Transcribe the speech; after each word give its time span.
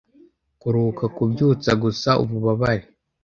kuruhuka 0.59 1.05
kubyutsa 1.15 1.71
gusa 1.83 2.09
ububabare 2.23 2.83